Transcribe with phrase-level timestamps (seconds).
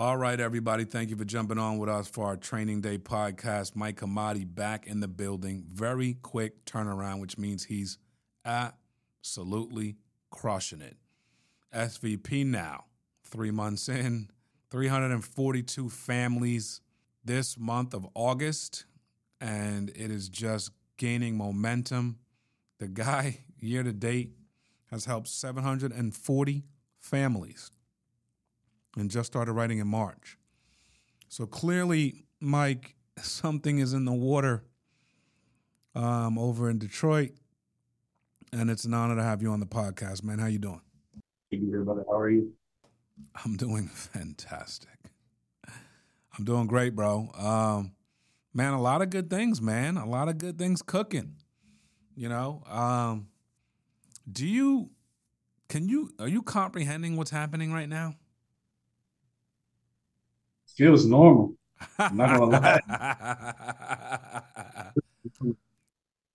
[0.00, 0.86] All right, everybody.
[0.86, 3.76] Thank you for jumping on with us for our Training Day podcast.
[3.76, 5.66] Mike Hamade back in the building.
[5.70, 7.98] Very quick turnaround, which means he's
[8.42, 9.98] absolutely
[10.30, 10.96] crushing it.
[11.74, 12.84] SVP now,
[13.24, 14.30] three months in,
[14.70, 16.80] 342 families
[17.22, 18.86] this month of August,
[19.38, 22.20] and it is just gaining momentum.
[22.78, 24.30] The guy, year to date,
[24.90, 26.64] has helped 740
[26.98, 27.70] families
[28.96, 30.38] and just started writing in March.
[31.28, 34.64] So clearly, Mike, something is in the water
[35.94, 37.32] um, over in Detroit,
[38.52, 40.38] and it's an honor to have you on the podcast, man.
[40.38, 40.80] How you doing?
[41.50, 42.04] Thank you, brother.
[42.08, 42.52] How are you?
[43.44, 44.88] I'm doing fantastic.
[46.38, 47.30] I'm doing great, bro.
[47.36, 47.92] Um,
[48.54, 49.96] man, a lot of good things, man.
[49.96, 51.36] A lot of good things cooking.
[52.14, 53.28] You know, um,
[54.30, 54.90] do you?
[55.68, 56.10] Can you?
[56.18, 58.14] Are you comprehending what's happening right now?
[60.80, 61.54] Feels normal.
[61.98, 62.80] I'm not gonna lie.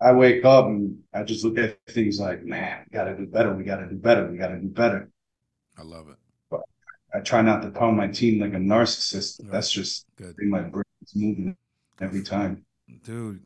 [0.01, 3.55] I wake up and I just look at things like, man, we gotta do better.
[3.55, 4.27] We gotta do better.
[4.27, 5.09] We gotta do better.
[5.79, 6.17] I love it.
[6.51, 6.61] But
[7.11, 9.41] I try not to call my team like a narcissist.
[9.41, 9.51] Right.
[9.51, 10.35] That's just good.
[10.37, 11.57] My brain's moving
[11.99, 12.63] every time.
[13.03, 13.41] Dude,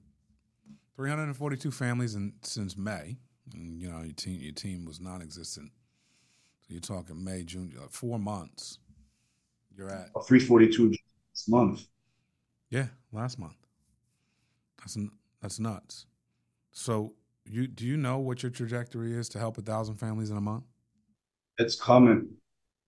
[0.98, 3.16] 342 families in, since May.
[3.54, 5.72] And, you know, your team, your team was non-existent.
[6.68, 8.80] So you're talking May, June, like four months
[9.80, 10.10] you're at?
[10.28, 11.86] 342 this month.
[12.70, 13.56] Yeah, last month.
[14.80, 14.98] That's
[15.42, 16.06] that's nuts.
[16.72, 17.14] So
[17.46, 20.42] you do you know what your trajectory is to help a thousand families in a
[20.42, 20.66] month?
[21.58, 22.30] It's coming.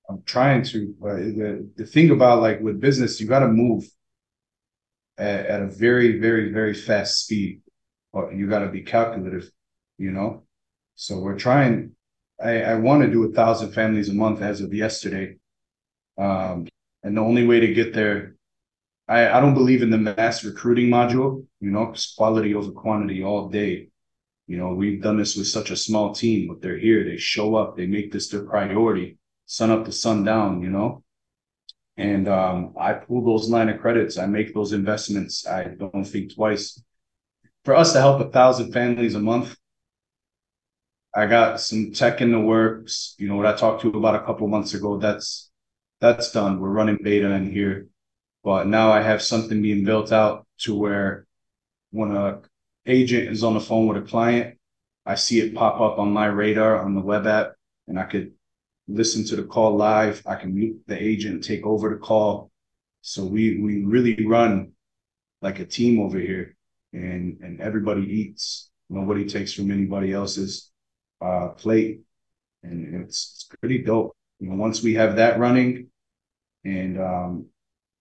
[0.10, 0.94] I'm trying to.
[1.00, 3.86] But the the thing about like with business, you got to move
[5.18, 7.62] at, at, a very very very fast speed.
[8.14, 9.50] Or you got to be calculative,
[9.98, 10.44] you know.
[10.96, 11.96] So we're trying.
[12.44, 15.38] I, I want to do a thousand families a month as of yesterday.
[16.18, 16.68] Um,
[17.04, 18.36] and the only way to get there,
[19.08, 23.24] I, I don't believe in the mass recruiting module, you know, because quality over quantity
[23.24, 23.90] all day.
[24.48, 27.56] You know, we've done this with such a small team, but they're here, they show
[27.56, 31.04] up, they make this their priority, sun up to sun down, you know.
[31.98, 35.46] And um, I pull those line of credits, I make those investments.
[35.46, 36.82] I don't think twice.
[37.64, 39.56] For us to help a thousand families a month,
[41.14, 43.16] I got some tech in the works.
[43.20, 45.51] You know, what I talked to about a couple months ago, that's
[46.02, 46.60] that's done.
[46.60, 47.88] We're running beta in here,
[48.44, 51.28] but now I have something being built out to where
[51.92, 52.42] when a
[52.88, 54.58] agent is on the phone with a client,
[55.06, 57.54] I see it pop up on my radar on the web app,
[57.88, 58.34] and I could
[58.88, 60.24] listen to the call live.
[60.26, 62.52] I can mute the agent, take over the call.
[63.02, 64.72] So we we really run
[65.42, 66.56] like a team over here,
[66.94, 68.70] and and everybody eats.
[68.90, 70.72] Nobody takes from anybody else's
[71.24, 72.02] uh, plate,
[72.64, 74.16] and it's it's pretty dope.
[74.40, 75.91] You know, once we have that running,
[76.64, 77.46] and um,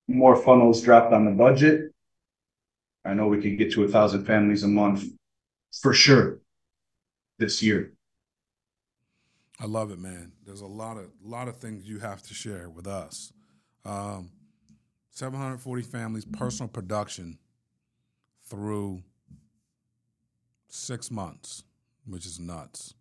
[0.09, 1.93] more funnels dropped on the budget,
[3.05, 5.05] I know we could get to a thousand families a month
[5.73, 6.41] for sure
[7.39, 7.93] this year.
[9.59, 10.33] I love it, man.
[10.45, 13.33] There's a lot of lot of things you have to share with us.
[13.85, 14.31] Um,
[15.11, 17.39] 740 families, personal production
[18.49, 19.03] through
[20.69, 21.65] six months,
[22.07, 22.95] which is nuts.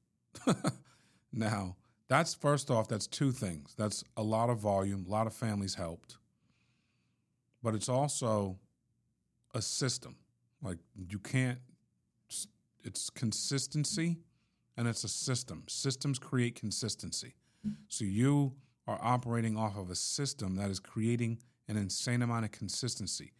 [1.34, 1.76] now,
[2.09, 3.75] that's first off, that's two things.
[3.78, 6.18] That's a lot of volume, a lot of families helped.
[7.64, 8.58] But it's also
[9.53, 10.16] a system.
[10.62, 11.59] Like you can't
[12.84, 14.18] it's consistency
[14.78, 15.64] and it's a system.
[15.68, 17.36] Systems create consistency.
[17.90, 18.53] So you
[18.88, 23.34] are operating off of a system that is creating an insane amount of consistency.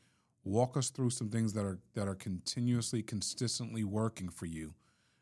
[0.44, 4.74] Walk us through some things that are that are continuously, consistently working for you.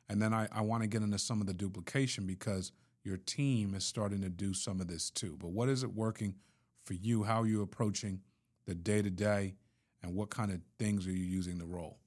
[0.10, 2.72] And then I, I want to get into some of the duplication because
[3.08, 5.38] your team is starting to do some of this too.
[5.40, 6.36] But what is it working
[6.84, 7.24] for you?
[7.24, 8.20] How are you approaching
[8.66, 9.56] the day to day,
[10.04, 11.98] and what kind of things are you using to roll?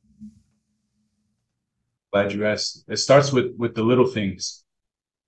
[2.12, 2.84] Glad you asked.
[2.86, 4.62] It starts with with the little things.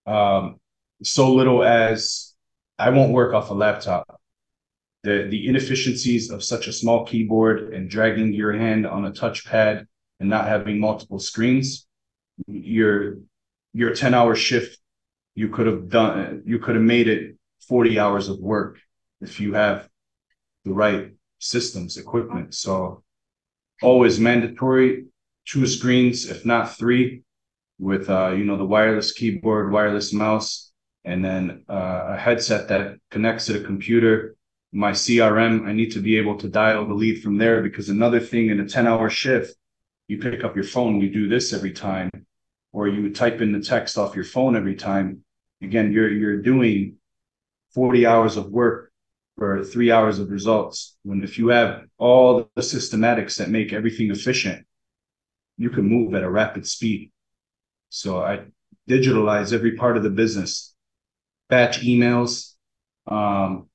[0.07, 0.61] Um,
[1.03, 2.35] so little as
[2.79, 4.21] I won't work off a laptop.
[5.05, 9.87] The the inefficiencies of such a small keyboard and dragging your hand on a touchpad
[10.21, 11.87] and not having multiple screens.
[12.47, 13.19] Your
[13.73, 14.82] your 10 hour shift
[15.35, 17.37] you could have done you could have made it
[17.69, 18.79] 40 hours of work
[19.21, 19.89] if you have
[20.65, 22.55] the right systems equipment.
[22.55, 23.03] So
[23.83, 25.07] always mandatory
[25.47, 27.23] two screens if not three
[27.79, 30.73] with uh, you know the wireless keyboard wireless mouse
[31.05, 34.37] and then uh, a headset that connects to the computer.
[34.75, 38.21] My crm i need to be able to dial the lead from there because another
[38.21, 39.55] thing in a 10 hour shift
[40.09, 42.11] you pick up your phone you do this every time
[42.73, 45.25] or you type in the text off your phone every time,
[45.63, 46.97] again, you're you're doing
[47.75, 48.93] 40 hours of work
[49.37, 50.97] for three hours of results.
[51.03, 54.67] When if you have all the systematics that make everything efficient,
[55.57, 57.13] you can move at a rapid speed.
[57.89, 58.45] So I
[58.89, 60.75] digitalize every part of the business,
[61.49, 62.55] batch emails,
[63.07, 63.69] um,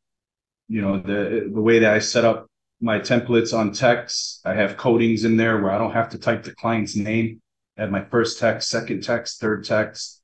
[0.68, 2.48] you know, the the way that I set up
[2.82, 4.42] my templates on text.
[4.46, 7.42] I have codings in there where I don't have to type the client's name.
[7.78, 10.22] Have my first text, second text, third text.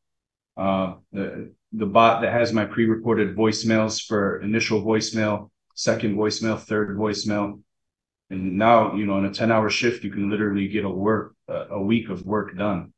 [0.58, 6.96] Uh, the the bot that has my pre-recorded voicemails for initial voicemail, second voicemail, third
[6.96, 7.62] voicemail.
[8.30, 11.36] And now, you know, in a 10 hour shift, you can literally get a work,
[11.48, 12.94] a week of work done.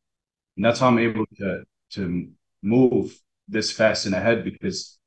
[0.57, 2.29] And that's how I'm able to, to
[2.61, 3.17] move
[3.47, 4.97] this fast and ahead because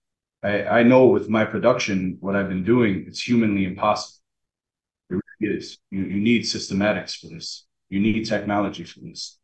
[0.42, 4.18] I, I know with my production, what I've been doing, it's humanly impossible.
[5.10, 5.78] It really is.
[5.90, 7.66] You, you need systematics for this.
[7.88, 9.38] You need technology for this.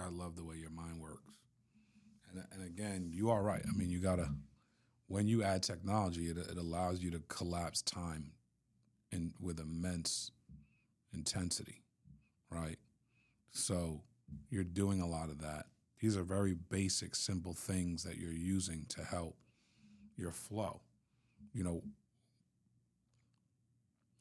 [0.00, 1.22] I love the way your mind works.
[2.30, 3.62] And, and again, you are right.
[3.66, 4.28] I mean, you got to,
[5.08, 8.32] when you add technology, it, it allows you to collapse time
[9.10, 10.30] in, with immense
[11.12, 11.82] intensity,
[12.50, 12.78] right?
[13.50, 14.02] So
[14.48, 15.66] you're doing a lot of that.
[16.00, 19.36] These are very basic, simple things that you're using to help
[20.16, 20.80] your flow.
[21.52, 21.82] You know,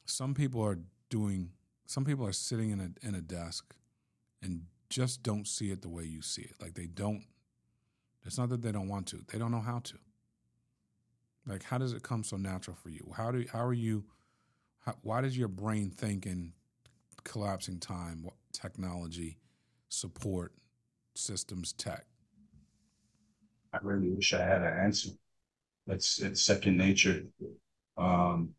[0.05, 0.79] some people are
[1.09, 1.51] doing,
[1.89, 3.73] some people are sitting in a, in a desk
[4.43, 6.53] and just don't see it the way you see it.
[6.61, 7.23] Like they don't,
[8.23, 9.95] it's not that they don't want to, they don't know how to.
[11.47, 13.11] Like, how does it come so natural for you?
[13.17, 14.05] How do, how are you,
[14.85, 16.53] how, why does your brain think in
[17.23, 19.39] collapsing time, technology,
[19.87, 20.53] support,
[21.15, 22.05] systems, tech?
[23.73, 25.09] I really wish I had an answer.
[25.87, 27.23] It's, it's second nature.
[27.97, 28.53] Um,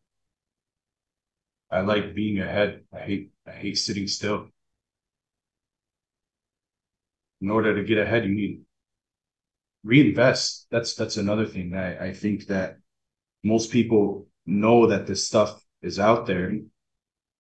[1.71, 2.85] I like being ahead.
[2.93, 4.49] I hate, I hate sitting still
[7.41, 8.61] in order to get ahead, you need
[9.83, 10.67] reinvest.
[10.71, 11.75] That's that's another thing.
[11.75, 12.77] I, I think that
[13.43, 16.53] most people know that this stuff is out there,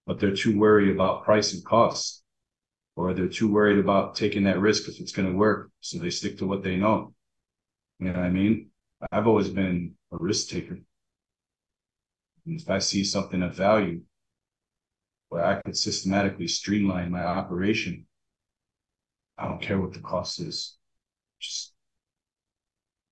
[0.06, 2.23] but they're too worried about price and cost,
[2.97, 5.71] or they're too worried about taking that risk if it's going to work.
[5.81, 7.15] So they stick to what they know.
[7.99, 8.71] You know what I mean?
[9.12, 10.79] I've always been a risk taker.
[12.47, 14.00] And if I see something of value
[15.31, 18.06] where I could systematically streamline my operation
[19.41, 20.77] I don't care what the cost is.
[21.41, 21.73] Just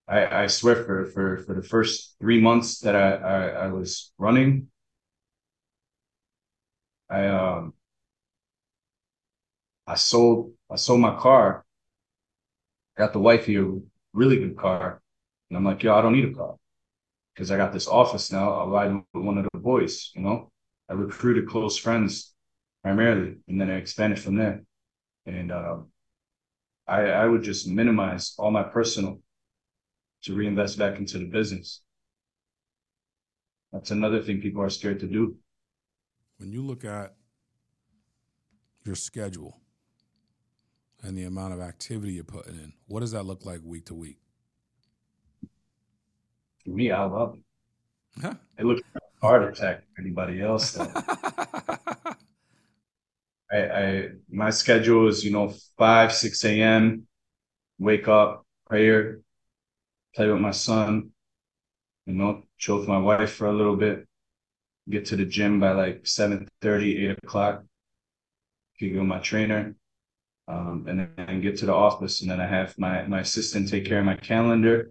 [0.07, 4.13] I, I swear for, for, for the first three months that I, I, I was
[4.19, 4.69] running,
[7.11, 7.75] I um
[9.87, 11.65] I sold I sold my car.
[12.97, 13.81] Got the wife here
[14.13, 15.01] really good car.
[15.49, 16.57] And I'm like, yo, I don't need a car.
[17.35, 18.53] Because I got this office now.
[18.53, 20.51] I'll ride with one of the boys, you know.
[20.89, 22.35] I recruited close friends
[22.83, 24.63] primarily, and then I expanded from there.
[25.27, 25.89] And um,
[26.87, 29.21] I, I would just minimize all my personal
[30.23, 31.83] to reinvest back into the business.
[33.73, 35.37] That's another thing people are scared to do.
[36.39, 37.15] When you look at
[38.85, 39.61] your schedule
[41.03, 43.95] and the amount of activity you're putting in, what does that look like week to
[43.95, 44.19] week?
[46.65, 48.23] For me, I love it.
[48.23, 48.35] Huh?
[48.59, 48.81] It looks
[49.21, 50.79] heart attack for anybody else.
[53.51, 57.07] I, I my schedule is you know five six a.m.
[57.79, 59.21] Wake up, prayer,
[60.15, 61.11] play with my son,
[62.07, 64.07] you know, chill with my wife for a little bit,
[64.91, 67.65] get to the gym by like 7 30, 8 o'clock,
[68.79, 69.75] kick with my trainer,
[70.49, 72.23] um, and then get to the office.
[72.23, 74.91] And then I have my, my assistant take care of my calendar.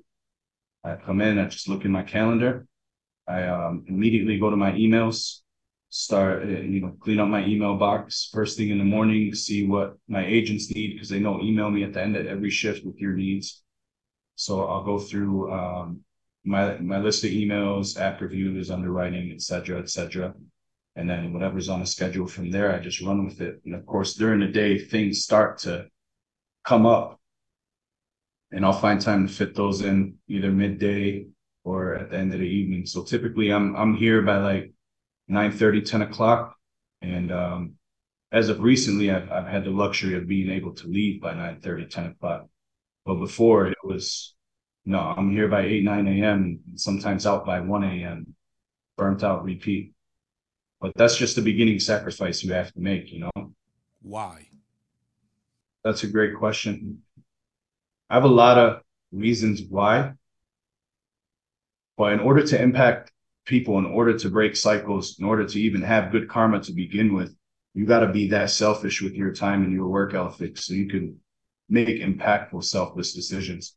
[0.83, 2.67] I come in, I just look in my calendar.
[3.27, 5.41] I um, immediately go to my emails,
[5.89, 9.65] start, uh, you know, clean up my email box first thing in the morning, see
[9.65, 12.85] what my agents need because they know email me at the end of every shift
[12.85, 13.63] with your needs.
[14.35, 16.01] So I'll go through um,
[16.45, 20.33] my my list of emails, app reviews, underwriting, et cetera, et cetera.
[20.95, 23.61] And then whatever's on the schedule from there, I just run with it.
[23.65, 25.87] And of course, during the day, things start to
[26.63, 27.19] come up.
[28.51, 31.27] And I'll find time to fit those in either midday
[31.67, 32.85] or at the end of the evening.
[32.85, 34.71] So typically I'm I'm here by like
[35.27, 36.55] 9 30, 10 o'clock.
[37.01, 37.73] And um,
[38.31, 41.59] as of recently, I've, I've had the luxury of being able to leave by 9
[41.59, 42.47] 30, 10 o'clock.
[43.05, 44.33] But before it was,
[44.85, 48.33] no, I'm here by 8, 9 a.m., sometimes out by 1 a.m.,
[48.97, 49.93] burnt out, repeat.
[50.79, 53.53] But that's just the beginning sacrifice you have to make, you know?
[54.01, 54.47] Why?
[55.83, 57.01] That's a great question.
[58.09, 58.81] I have a lot of
[59.11, 60.13] reasons why.
[61.97, 63.11] But in order to impact
[63.45, 67.13] people in order to break cycles, in order to even have good karma to begin
[67.13, 67.35] with,
[67.73, 70.87] you got to be that selfish with your time and your work ethic so you
[70.87, 71.17] can
[71.69, 73.75] make impactful, selfless decisions.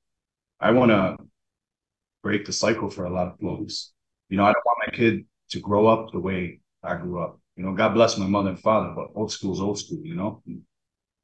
[0.60, 1.16] I want to
[2.22, 3.92] break the cycle for a lot of folks.
[4.28, 7.40] You know, I don't want my kid to grow up the way I grew up.
[7.56, 10.14] You know, God bless my mother and father, but old school is old school, you
[10.14, 10.42] know?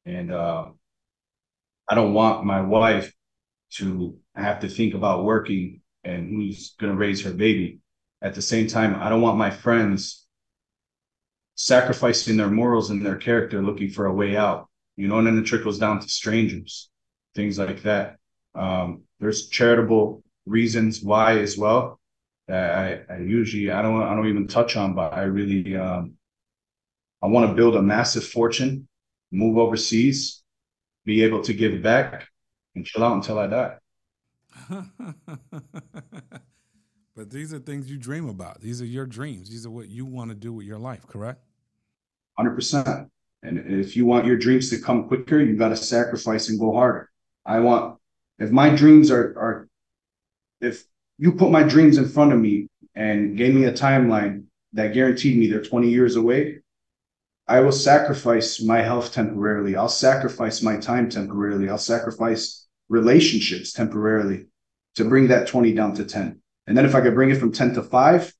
[0.05, 0.67] And uh,
[1.87, 3.13] I don't want my wife
[3.73, 7.79] to have to think about working and who's going to raise her baby.
[8.21, 10.25] At the same time, I don't want my friends
[11.55, 15.37] sacrificing their morals and their character looking for a way out, you know, and then
[15.37, 16.89] it trickles down to strangers,
[17.35, 18.17] things like that.
[18.55, 21.99] Um, there's charitable reasons why as well
[22.47, 26.13] that I, I usually I don't I don't even touch on, but I really um,
[27.21, 28.87] I want to build a massive fortune,
[29.31, 30.43] move overseas,
[31.05, 32.27] be able to give back,
[32.75, 33.77] and chill out until I die.
[37.15, 38.61] but these are things you dream about.
[38.61, 39.49] These are your dreams.
[39.49, 41.41] These are what you want to do with your life, correct?
[42.39, 43.09] 100%.
[43.43, 46.73] And if you want your dreams to come quicker, you got to sacrifice and go
[46.73, 47.09] harder.
[47.45, 47.99] I want,
[48.39, 49.67] if my dreams are, are,
[50.59, 50.83] if
[51.17, 55.37] you put my dreams in front of me and gave me a timeline that guaranteed
[55.37, 56.59] me they're 20 years away,
[57.47, 59.75] I will sacrifice my health temporarily.
[59.75, 61.69] I'll sacrifice my time temporarily.
[61.69, 64.45] I'll sacrifice relationships temporarily
[64.95, 66.41] to bring that 20 down to 10.
[66.67, 68.33] And then if I could bring it from 10 to 5,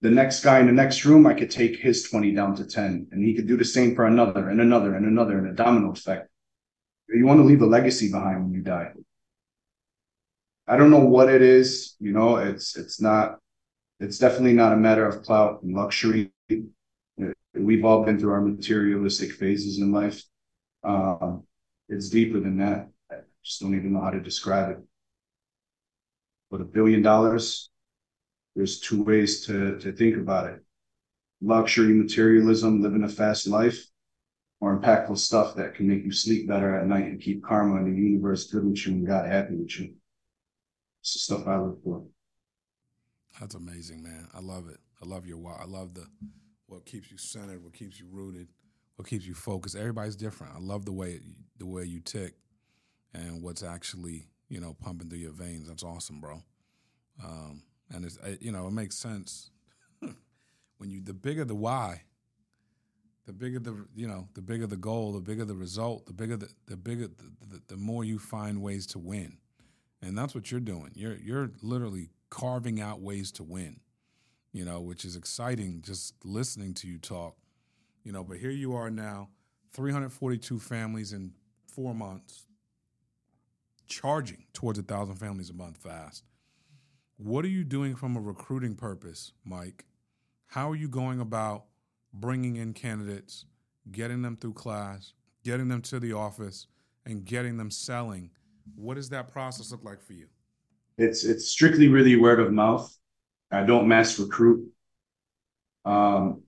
[0.00, 3.08] the next guy in the next room, I could take his 20 down to 10.
[3.10, 5.92] And he could do the same for another and another and another and a domino
[5.92, 6.28] effect.
[7.08, 8.92] You want to leave a legacy behind when you die.
[10.66, 13.38] I don't know what it is, you know, it's it's not
[14.00, 16.32] it's definitely not a matter of clout and luxury.
[17.54, 20.22] We've all been through our materialistic phases in life.
[20.82, 21.36] Uh,
[21.88, 22.88] it's deeper than that.
[23.44, 24.78] Just don't even know how to describe it.
[26.50, 27.70] But a billion dollars,
[28.56, 30.60] there's two ways to, to think about it
[31.42, 33.86] luxury, materialism, living a fast life,
[34.60, 37.86] or impactful stuff that can make you sleep better at night and keep karma and
[37.86, 39.92] the universe good with you and God happy with you.
[41.02, 42.06] It's the stuff I look for.
[43.38, 44.28] That's amazing, man.
[44.32, 44.78] I love it.
[45.02, 45.58] I love your why.
[45.60, 46.06] I love the
[46.66, 48.48] what keeps you centered, what keeps you rooted,
[48.96, 49.76] what keeps you focused.
[49.76, 50.54] Everybody's different.
[50.56, 51.20] I love the way
[51.58, 52.34] the way you tick
[53.14, 55.68] and what's actually you know pumping through your veins.
[55.68, 56.42] That's awesome, bro.
[57.22, 59.50] Um, and it's you know it makes sense
[60.78, 62.02] when you the bigger the why,
[63.26, 66.36] the bigger the you know the bigger the goal, the bigger the result, the bigger
[66.36, 69.38] the the bigger the, the, the more you find ways to win,
[70.02, 70.90] and that's what you're doing.
[70.94, 73.80] You're you're literally carving out ways to win
[74.54, 77.36] you know, which is exciting just listening to you talk,
[78.04, 78.24] you know.
[78.24, 79.28] But here you are now,
[79.74, 81.32] 342 families in
[81.66, 82.46] four months,
[83.86, 86.24] charging towards a thousand families a month fast.
[87.16, 89.84] What are you doing from a recruiting purpose, Mike?
[90.48, 91.64] How are you going about
[92.12, 93.44] bringing in candidates,
[93.90, 95.12] getting them through class,
[95.44, 96.66] getting them to the office,
[97.06, 98.30] and getting them selling?
[98.76, 100.26] What does that process look like for you?
[100.96, 102.92] It's it's strictly really word of mouth.
[103.50, 104.68] I don't mass recruit.
[105.84, 106.42] Um,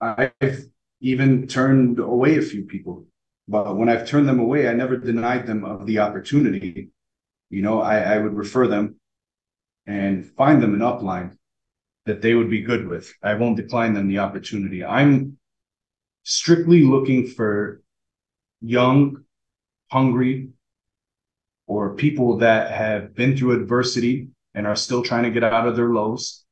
[0.00, 0.66] I've
[1.00, 3.06] even turned away a few people,
[3.48, 6.90] but when I've turned them away, I never denied them of the opportunity.
[7.50, 8.96] You know, I, I would refer them
[9.86, 11.36] and find them an upline
[12.06, 13.12] that they would be good with.
[13.22, 14.84] I won't decline them the opportunity.
[14.84, 15.38] I'm
[16.24, 17.82] strictly looking for
[18.60, 19.24] young,
[19.90, 20.50] hungry,
[21.66, 25.76] or people that have been through adversity and are still trying to get out of
[25.76, 26.44] their lows,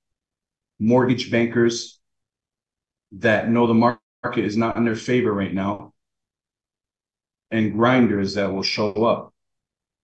[0.78, 2.00] mortgage bankers
[3.12, 5.92] that know the market is not in their favor right now,
[7.50, 9.33] and grinders that will show up.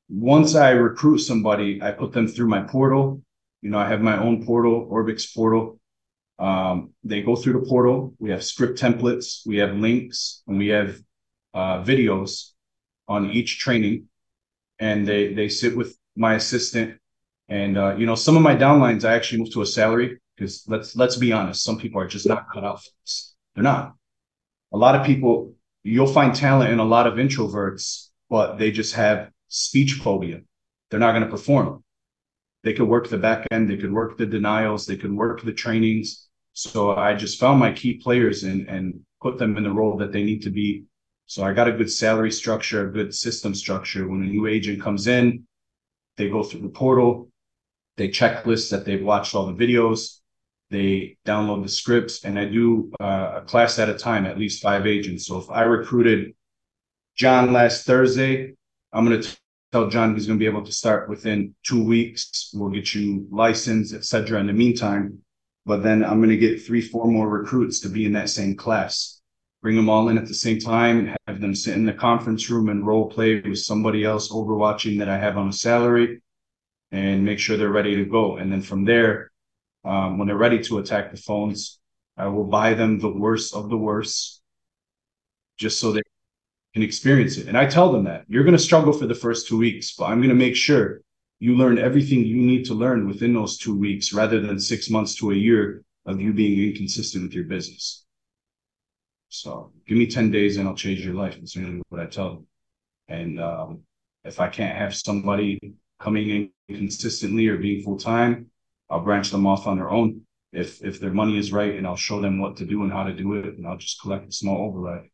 [0.08, 3.22] Once I recruit somebody, I put them through my portal.
[3.62, 5.80] You know, I have my own portal, Orbix portal.
[6.38, 8.14] Um, they go through the portal.
[8.18, 10.96] We have script templates, we have links, and we have
[11.54, 12.50] uh, videos
[13.08, 14.08] on each training.
[14.78, 16.98] And they they sit with my assistant
[17.48, 20.64] and uh, you know, some of my downlines I actually moved to a salary because
[20.66, 23.34] let's let's be honest, some people are just not cut out for this.
[23.54, 23.94] They're not.
[24.72, 25.54] A lot of people,
[25.86, 30.40] you'll find talent in a lot of introverts, but they just have speech phobia.
[30.90, 31.84] They're not going to perform.
[32.64, 35.52] They could work the back end, they could work the denials, they could work the
[35.52, 36.26] trainings.
[36.52, 40.12] So I just found my key players and and put them in the role that
[40.12, 40.84] they need to be.
[41.26, 44.08] So I got a good salary structure, a good system structure.
[44.08, 45.46] When a new agent comes in,
[46.16, 47.30] they go through the portal,
[47.96, 50.20] they checklist that they've watched all the videos.
[50.70, 54.62] They download the scripts, and I do uh, a class at a time, at least
[54.62, 55.26] five agents.
[55.26, 56.35] So if I recruited
[57.14, 58.54] John last Thursday,
[58.92, 59.37] I'm going to
[59.73, 62.50] tell John he's going to be able to start within two weeks.
[62.52, 64.40] We'll get you licensed, etc.
[64.40, 65.23] In the meantime,
[65.66, 68.56] but then I'm going to get three, four more recruits to be in that same
[68.56, 69.20] class.
[69.62, 72.68] Bring them all in at the same time, have them sit in the conference room
[72.68, 76.20] and role play with somebody else overwatching that I have on a salary
[76.92, 78.37] and make sure they're ready to go.
[78.37, 79.32] And then from there,
[79.86, 81.78] um, when they're ready to attack the phones,
[82.16, 84.42] I will buy them the worst of the worst
[85.58, 86.02] just so they
[86.74, 87.48] can experience it.
[87.48, 90.06] And I tell them that you're going to struggle for the first two weeks, but
[90.06, 91.00] I'm going to make sure
[91.38, 95.14] you learn everything you need to learn within those two weeks rather than six months
[95.16, 98.04] to a year of you being inconsistent with your business.
[99.28, 101.36] So give me 10 days and I'll change your life.
[101.36, 102.46] That's really what I tell them.
[103.08, 103.80] And um,
[104.24, 105.58] if I can't have somebody
[106.00, 108.50] coming in consistently or being full time,
[108.90, 110.22] I'll branch them off on their own.
[110.52, 113.04] If if their money is right, and I'll show them what to do and how
[113.04, 115.08] to do it, and I'll just collect a small override.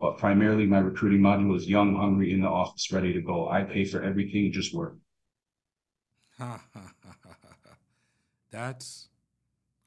[0.00, 3.48] But primarily, my recruiting module is young, hungry, in the office, ready to go.
[3.48, 4.96] I pay for everything, just work.
[8.50, 9.08] That's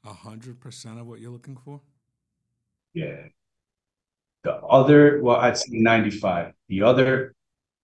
[0.04, 1.80] a hundred percent of what you're looking for.
[2.94, 3.28] Yeah.
[4.44, 6.52] The other, well, I'd say 95.
[6.68, 7.34] The other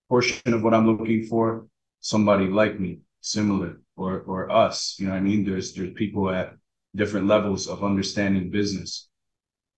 [0.08, 1.66] portion of what I'm looking for,
[2.00, 4.96] somebody like me, similar, or or us.
[4.98, 5.44] You know what I mean?
[5.44, 6.54] There's there's people at
[6.94, 9.08] different levels of understanding business.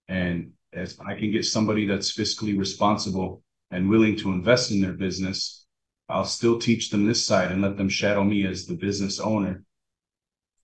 [0.08, 4.92] And if I can get somebody that's fiscally responsible and willing to invest in their
[4.92, 5.66] business,
[6.08, 9.62] I'll still teach them this side and let them shadow me as the business owner.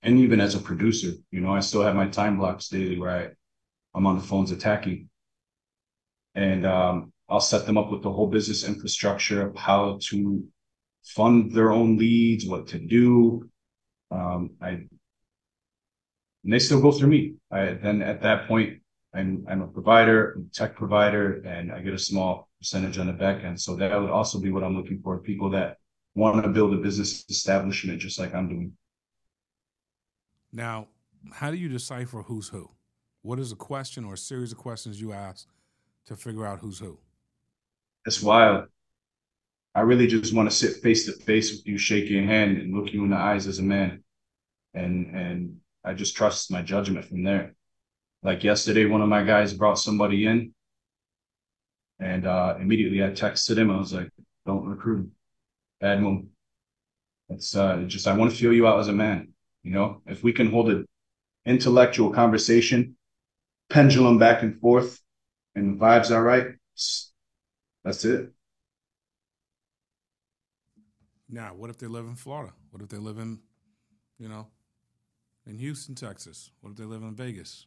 [0.02, 3.11] And even as a producer, you know, I still have my time blocks daily where
[3.11, 3.28] I,
[3.95, 5.09] I'm on the phones attacking.
[6.35, 10.45] And um, I'll set them up with the whole business infrastructure of how to
[11.07, 13.49] fund their own leads, what to do.
[14.11, 14.87] Um, I
[16.47, 17.35] and they still go through me.
[17.51, 18.81] I, then at that point,
[19.13, 23.09] I'm I'm a provider, I'm a tech provider, and I get a small percentage on
[23.09, 23.61] the back end.
[23.61, 25.79] So that would also be what I'm looking for: people that
[26.15, 28.73] want to build a business establishment just like I'm doing.
[30.53, 30.87] Now,
[31.33, 32.71] how do you decipher who's who?
[33.23, 35.49] What is a question or a series of questions you ask
[36.07, 36.99] to figure out who's who?
[38.07, 38.67] It's wild.
[39.76, 42.75] I really just want to sit face to face with you, shake your hand, and
[42.75, 44.02] look you in the eyes as a man.
[44.73, 47.54] And and I just trust my judgment from there.
[48.23, 50.54] Like yesterday, one of my guys brought somebody in,
[52.01, 53.70] and uh, immediately I texted him.
[53.70, 54.09] I was like,
[54.46, 55.11] "Don't recruit,
[55.79, 56.24] bad move."
[57.29, 59.35] It's uh, just I want to feel you out as a man.
[59.62, 60.87] You know, if we can hold an
[61.44, 62.96] intellectual conversation,
[63.68, 64.98] pendulum back and forth,
[65.55, 66.46] and the vibes are right,
[67.85, 68.33] that's it.
[71.29, 72.53] Now, what if they live in Florida?
[72.71, 73.41] What if they live in,
[74.19, 74.47] you know,
[75.47, 76.51] in Houston, Texas?
[76.61, 77.67] What if they live in Vegas?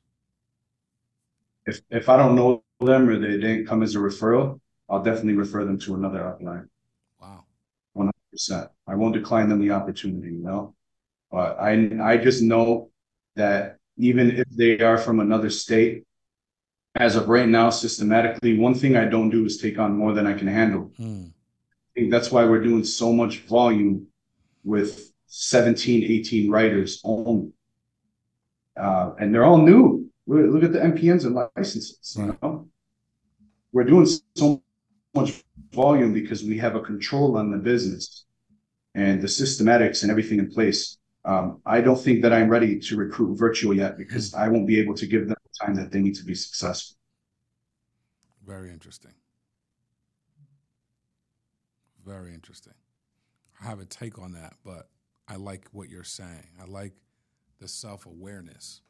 [1.66, 5.34] If if I don't know them or they didn't come as a referral, I'll definitely
[5.36, 6.68] refer them to another upline.
[7.22, 7.44] Wow.
[7.94, 8.70] One hundred percent.
[8.88, 10.74] I won't decline them the opportunity, you know.
[11.30, 12.92] But I I just know
[13.36, 16.06] that even if they are from another state,
[16.96, 20.26] as of right now, systematically, one thing I don't do is take on more than
[20.26, 20.92] I can handle.
[20.96, 21.28] Hmm
[22.00, 24.08] think that's why we're doing so much volume
[24.64, 27.52] with 17, 18 writers only.
[28.80, 30.10] Uh, and they're all new.
[30.26, 32.16] Look at the MPNs and licenses.
[32.18, 32.68] You know?
[33.72, 34.62] We're doing so
[35.14, 38.26] much volume because we have a control on the business
[38.96, 40.98] and the systematics and everything in place.
[41.26, 44.80] Um, I don't think that I'm ready to recruit virtual yet because I won't be
[44.80, 46.96] able to give them the time that they need to be successful.
[48.46, 49.12] Very interesting.
[52.06, 52.74] Very interesting.
[53.62, 54.90] I have a take on that, but
[55.28, 56.48] I like what you're saying.
[56.62, 56.94] I like
[57.60, 58.82] the self awareness.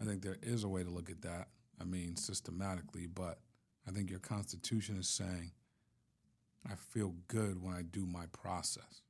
[0.00, 1.48] I think there is a way to look at that.
[1.80, 3.38] I mean, systematically, but
[3.86, 5.52] I think your constitution is saying,
[6.68, 9.02] I feel good when I do my process.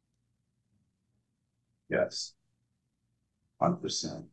[1.88, 2.35] Yes,
[3.62, 4.24] 100%.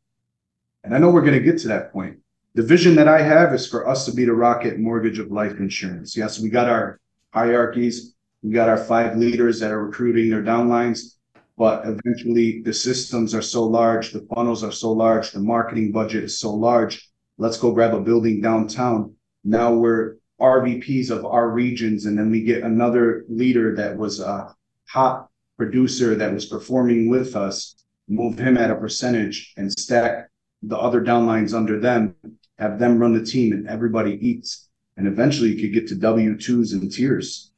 [0.83, 2.17] And I know we're going to get to that point.
[2.55, 5.57] The vision that I have is for us to be the rocket mortgage of life
[5.59, 6.17] insurance.
[6.17, 6.99] Yes, we got our
[7.33, 8.12] hierarchies,
[8.43, 11.15] we got our five leaders that are recruiting their downlines,
[11.57, 16.25] but eventually the systems are so large, the funnels are so large, the marketing budget
[16.25, 17.09] is so large.
[17.37, 19.15] Let's go grab a building downtown.
[19.45, 24.53] Now we're RVPs of our regions, and then we get another leader that was a
[24.89, 27.75] hot producer that was performing with us,
[28.09, 30.29] move him at a percentage and stack
[30.63, 32.13] the other downlines under them,
[32.59, 34.67] have them run the team, and everybody eats.
[34.97, 37.52] And eventually you could get to W 2s and tiers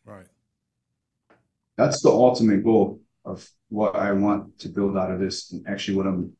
[1.77, 5.97] that's the ultimate goal of what I want to build out of this and actually
[5.97, 6.33] what I'm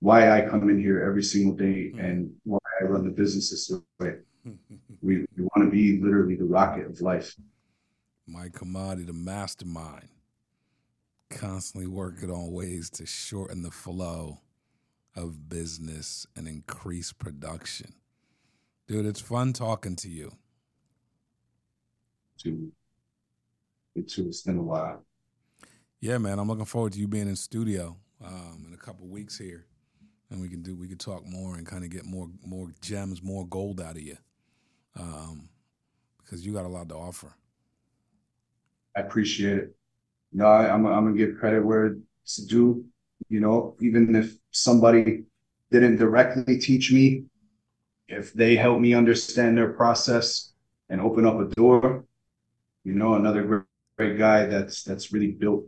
[0.00, 2.04] why I come in here every single day mm.
[2.04, 4.14] and why I run the business this way.
[5.00, 7.36] we, we want to be literally the rocket of life.
[8.26, 10.08] Mike Hamade, the mastermind,
[11.30, 14.40] constantly working on ways to shorten the flow
[15.14, 17.94] of business and increase production.
[18.88, 20.32] Dude, it's fun talking to you.
[22.40, 22.72] To
[23.94, 24.26] it too.
[24.28, 25.04] It's been a while.
[26.00, 26.38] Yeah, man.
[26.38, 27.96] I'm looking forward to you being in studio.
[28.24, 29.66] um, in a couple weeks here,
[30.30, 33.22] and we can do we can talk more and kind of get more more gems,
[33.22, 34.16] more gold out of you,
[34.98, 35.48] um,
[36.18, 37.34] because you got a lot to offer.
[38.96, 39.76] I appreciate it.
[40.32, 42.84] No, I, I'm I'm gonna give credit where it's due.
[43.28, 45.24] You know, even if somebody
[45.70, 47.24] didn't directly teach me,
[48.08, 50.52] if they help me understand their process
[50.90, 52.04] and open up a door,
[52.84, 55.64] you know, another great, guy that's that's really built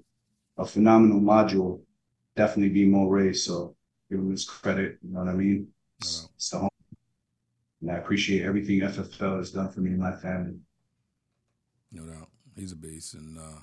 [0.57, 1.81] a phenomenal module,
[2.37, 3.33] definitely be Mo Ray.
[3.33, 3.77] So
[4.11, 4.99] give him his credit.
[5.03, 5.69] You know what I mean?
[6.01, 6.69] It's, it's the home.
[7.83, 10.57] And I appreciate everything FFL has done for me and my family.
[11.93, 13.61] No doubt, he's a beast, and uh,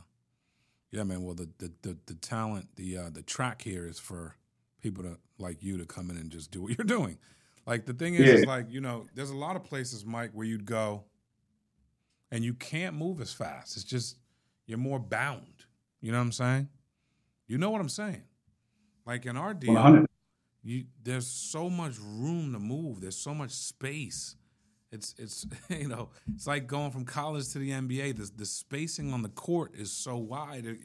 [0.91, 1.23] yeah, man.
[1.23, 4.35] Well, the the the, the talent, the uh, the track here is for
[4.81, 7.17] people to like you to come in and just do what you're doing.
[7.65, 8.33] Like the thing is, yeah.
[8.33, 11.03] is like you know, there's a lot of places, Mike, where you'd go,
[12.31, 13.75] and you can't move as fast.
[13.75, 14.17] It's just
[14.71, 15.65] you're more bound.
[15.99, 16.69] You know what I'm saying?
[17.45, 18.23] You know what I'm saying?
[19.05, 20.05] Like in our deal,
[20.63, 23.01] you there's so much room to move.
[23.01, 24.37] There's so much space.
[24.89, 28.15] It's it's you know it's like going from college to the NBA.
[28.15, 30.65] The the spacing on the court is so wide.
[30.65, 30.77] It,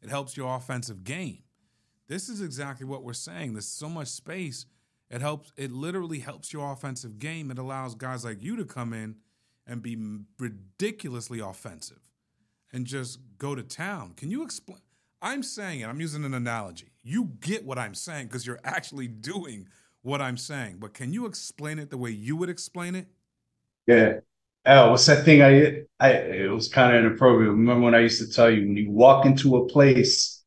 [0.00, 1.42] it helps your offensive game.
[2.08, 3.52] This is exactly what we're saying.
[3.52, 4.64] There's so much space.
[5.10, 5.52] It helps.
[5.58, 7.50] It literally helps your offensive game.
[7.50, 9.16] It allows guys like you to come in
[9.66, 9.98] and be
[10.38, 12.00] ridiculously offensive
[12.72, 14.12] and just go to town.
[14.16, 14.80] Can you explain?
[15.22, 15.88] I'm saying it.
[15.88, 16.88] I'm using an analogy.
[17.02, 19.68] You get what I'm saying because you're actually doing
[20.02, 20.76] what I'm saying.
[20.78, 23.06] But can you explain it the way you would explain it?
[23.86, 24.20] Yeah.
[24.64, 27.50] Oh, what's that thing I I it was kind of inappropriate.
[27.50, 30.42] Remember when I used to tell you when you walk into a place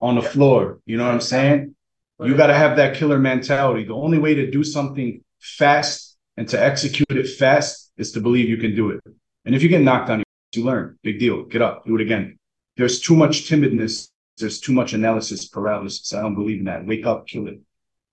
[0.00, 1.74] on the floor, you know what I'm saying?
[2.18, 3.84] You got to have that killer mentality.
[3.84, 8.48] The only way to do something fast and to execute it fast is to believe
[8.48, 9.00] you can do it.
[9.44, 10.22] And if you get knocked on,
[10.56, 10.98] you learn.
[11.02, 11.44] Big deal.
[11.44, 12.38] Get up, do it again.
[12.76, 14.08] There's too much timidness.
[14.38, 16.12] There's too much analysis paralysis.
[16.12, 16.86] I don't believe in that.
[16.86, 17.60] Wake up, kill it.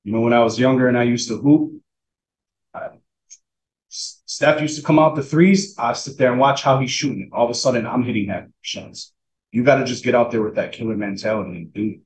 [0.03, 1.81] You know, when I was younger and I used to hoop,
[2.73, 2.89] I,
[3.89, 5.75] Steph used to come out the threes.
[5.77, 7.29] I sit there and watch how he's shooting.
[7.33, 9.13] All of a sudden, I'm hitting that shots.
[9.51, 11.99] You got to just get out there with that killer mentality and do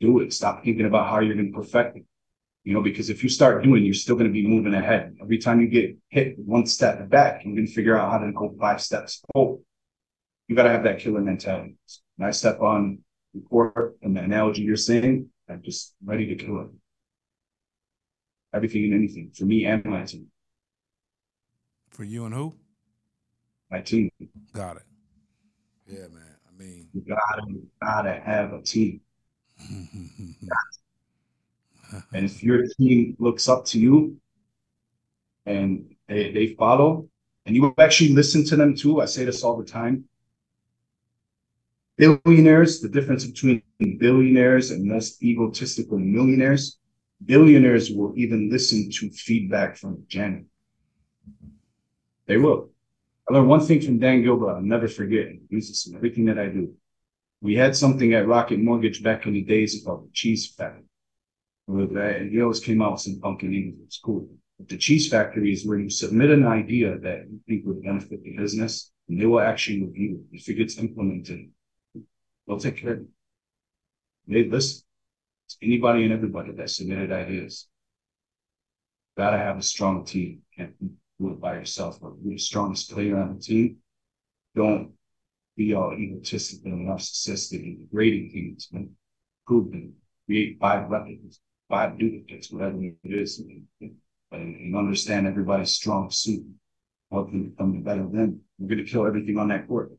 [0.00, 0.32] do it.
[0.32, 2.04] Stop thinking about how you're going to perfect it.
[2.64, 5.16] You know, because if you start doing, you're still going to be moving ahead.
[5.20, 8.32] Every time you get hit one step back, you're going to figure out how to
[8.32, 9.60] go five steps forward.
[10.48, 11.76] You got to have that killer mentality.
[12.16, 13.00] When I step on
[13.34, 16.68] the court and the analogy you're saying, I'm just ready to kill it.
[18.54, 20.28] Everything and anything for me and my team.
[21.90, 22.54] For you and who?
[23.70, 24.10] My team.
[24.54, 24.82] Got it.
[25.86, 26.36] Yeah, man.
[26.48, 27.42] I mean, you gotta,
[27.82, 29.00] gotta have a team.
[31.92, 32.00] Uh-huh.
[32.12, 34.16] and if your team looks up to you
[35.46, 37.08] and they, they follow,
[37.46, 40.04] and you actually listen to them too, I say this all the time.
[41.96, 43.62] Billionaires, the difference between
[43.98, 46.78] billionaires and less egotistical millionaires,
[47.24, 50.44] billionaires will even listen to feedback from Janet.
[52.26, 52.70] They will.
[53.28, 55.26] I learned one thing from Dan Gilbert I'll never forget.
[55.26, 56.74] and use this in everything that I do.
[57.40, 60.84] We had something at Rocket Mortgage back in the days called the Cheese Factory.
[61.66, 63.86] And he always came out with some pumpkin English.
[63.86, 64.28] It's cool.
[64.58, 68.22] But the Cheese Factory is where you submit an idea that you think would benefit
[68.22, 70.36] the business, and they will actually review it.
[70.36, 71.50] If it gets implemented,
[72.46, 73.06] they'll take care of it.
[74.28, 74.82] They listen.
[75.46, 77.68] It's anybody and everybody that submitted ideas.
[79.16, 80.42] Gotta have a strong team.
[80.56, 83.76] Can't do it by yourself, but you're the strongest player on the team.
[84.54, 84.92] Don't
[85.56, 88.70] be all egotistical and narcissistic and degrading things.
[89.46, 89.94] Prove them.
[90.26, 91.40] Create five weapons,
[91.74, 93.94] five duplicates, whatever it is, and, and,
[94.32, 96.44] and understand everybody's strong suit.
[97.10, 98.40] Help them become better than.
[98.58, 99.92] We're going to kill everything on that court.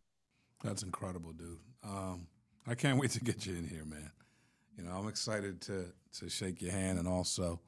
[0.63, 1.59] That's incredible, dude.
[1.83, 2.27] Um,
[2.65, 4.11] I can't wait to get you in here, man.
[4.77, 5.85] You know, I'm excited to
[6.19, 7.59] to shake your hand and also,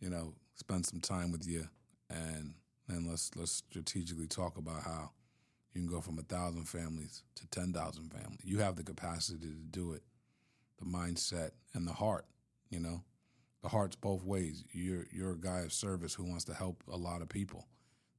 [0.00, 1.68] you know, spend some time with you
[2.10, 2.54] and
[2.88, 5.10] and let's let's strategically talk about how
[5.72, 8.40] you can go from a thousand families to ten thousand families.
[8.44, 10.02] You have the capacity to do it,
[10.78, 12.26] the mindset and the heart.
[12.70, 13.02] You know,
[13.64, 14.62] the heart's both ways.
[14.72, 17.66] You're you're a guy of service who wants to help a lot of people.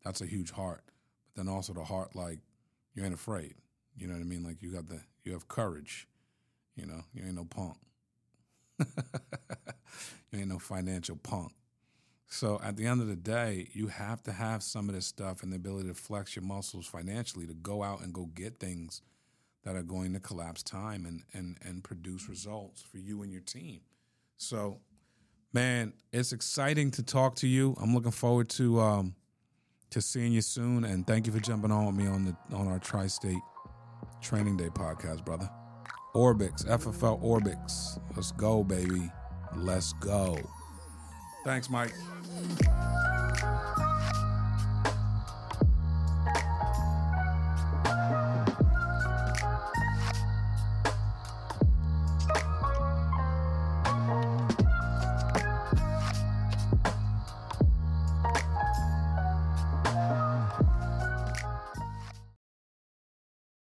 [0.03, 0.81] That's a huge heart.
[1.27, 2.39] But then also the heart, like
[2.95, 3.53] you ain't afraid.
[3.95, 4.43] You know what I mean?
[4.43, 6.07] Like you got the you have courage.
[6.75, 7.77] You know, you ain't no punk.
[8.79, 11.51] you ain't no financial punk.
[12.27, 15.43] So at the end of the day, you have to have some of this stuff
[15.43, 19.03] and the ability to flex your muscles financially to go out and go get things
[19.63, 23.41] that are going to collapse time and and and produce results for you and your
[23.41, 23.81] team.
[24.37, 24.79] So,
[25.53, 27.75] man, it's exciting to talk to you.
[27.81, 29.15] I'm looking forward to um,
[29.91, 32.67] to seeing you soon, and thank you for jumping on with me on the on
[32.67, 33.41] our tri-state
[34.21, 35.49] training day podcast, brother.
[36.15, 37.99] Orbix, FFL Orbix.
[38.15, 39.11] Let's go, baby.
[39.55, 40.37] Let's go.
[41.43, 41.93] Thanks, Mike.